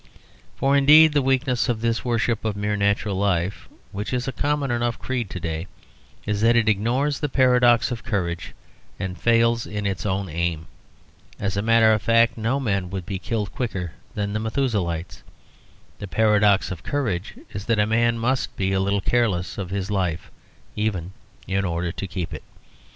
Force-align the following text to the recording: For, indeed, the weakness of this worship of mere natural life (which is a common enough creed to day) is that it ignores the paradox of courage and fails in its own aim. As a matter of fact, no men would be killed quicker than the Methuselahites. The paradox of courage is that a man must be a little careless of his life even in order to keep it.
For, 0.55 0.75
indeed, 0.75 1.13
the 1.13 1.21
weakness 1.21 1.69
of 1.69 1.79
this 1.81 2.03
worship 2.03 2.43
of 2.43 2.55
mere 2.55 2.75
natural 2.75 3.17
life 3.17 3.69
(which 3.91 4.13
is 4.13 4.27
a 4.27 4.31
common 4.31 4.71
enough 4.71 4.97
creed 4.97 5.29
to 5.29 5.39
day) 5.39 5.67
is 6.25 6.41
that 6.41 6.55
it 6.55 6.67
ignores 6.67 7.19
the 7.19 7.29
paradox 7.29 7.91
of 7.91 8.03
courage 8.03 8.55
and 8.99 9.15
fails 9.15 9.67
in 9.67 9.85
its 9.85 10.03
own 10.03 10.27
aim. 10.27 10.65
As 11.39 11.55
a 11.55 11.61
matter 11.61 11.93
of 11.93 12.01
fact, 12.01 12.35
no 12.35 12.59
men 12.59 12.89
would 12.89 13.05
be 13.05 13.19
killed 13.19 13.51
quicker 13.51 13.91
than 14.15 14.33
the 14.33 14.39
Methuselahites. 14.39 15.21
The 15.99 16.07
paradox 16.07 16.71
of 16.71 16.81
courage 16.81 17.35
is 17.53 17.65
that 17.65 17.77
a 17.77 17.85
man 17.85 18.17
must 18.17 18.57
be 18.57 18.73
a 18.73 18.79
little 18.79 19.01
careless 19.01 19.59
of 19.59 19.69
his 19.69 19.91
life 19.91 20.31
even 20.75 21.11
in 21.45 21.63
order 21.63 21.91
to 21.91 22.07
keep 22.07 22.33
it. 22.33 22.41